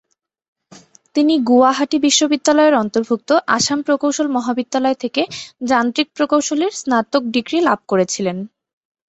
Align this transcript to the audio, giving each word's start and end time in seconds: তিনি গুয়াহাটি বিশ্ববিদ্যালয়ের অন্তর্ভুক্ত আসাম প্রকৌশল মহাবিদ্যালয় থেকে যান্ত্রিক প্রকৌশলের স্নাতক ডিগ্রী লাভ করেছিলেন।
তিনি 1.15 1.33
গুয়াহাটি 1.49 1.97
বিশ্ববিদ্যালয়ের 1.99 2.75
অন্তর্ভুক্ত 2.75 3.29
আসাম 3.47 3.79
প্রকৌশল 3.81 4.27
মহাবিদ্যালয় 4.27 4.97
থেকে 5.03 5.21
যান্ত্রিক 5.63 6.07
প্রকৌশলের 6.15 6.71
স্নাতক 6.73 7.23
ডিগ্রী 7.33 7.59
লাভ 7.61 7.79
করেছিলেন। 7.87 8.37